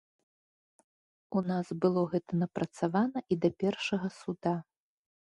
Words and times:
У 1.41 1.43
нас 1.49 1.67
было 1.83 2.01
гэта 2.13 2.31
напрацавана 2.45 3.19
і 3.37 3.39
да 3.45 3.49
першага 3.61 4.07
суда. 4.19 4.57